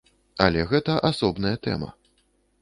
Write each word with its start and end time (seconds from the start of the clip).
Але 0.45 0.63
гэта 0.71 0.95
асобная 1.11 1.53
тэма. 1.69 1.93